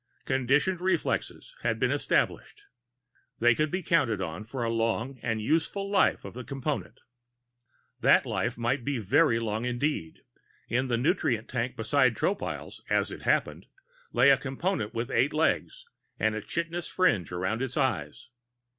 Conditioned 0.25 0.81
reflexes 0.81 1.55
had 1.61 1.77
been 1.77 1.91
established. 1.91 2.65
They 3.37 3.53
could 3.53 3.69
be 3.69 3.83
counted 3.83 4.19
on 4.19 4.43
for 4.45 4.63
the 4.63 4.69
long 4.69 5.19
and 5.21 5.39
useful 5.39 5.91
life 5.91 6.25
of 6.25 6.33
the 6.33 6.43
Component. 6.43 7.01
That 7.99 8.25
life 8.25 8.57
might 8.57 8.83
be 8.83 8.97
very 8.97 9.37
long 9.37 9.63
indeed; 9.63 10.21
in 10.67 10.87
the 10.87 10.97
nutrient 10.97 11.47
tank 11.47 11.75
beside 11.75 12.15
Tropile's, 12.15 12.81
as 12.89 13.11
it 13.11 13.21
happened, 13.21 13.67
lay 14.11 14.31
a 14.31 14.37
Component 14.37 14.91
with 14.95 15.11
eight 15.11 15.33
legs 15.33 15.85
and 16.19 16.33
a 16.33 16.41
chitinous 16.41 16.87
fringe 16.87 17.31
around 17.31 17.61
its 17.61 17.77
eyes. 17.77 18.29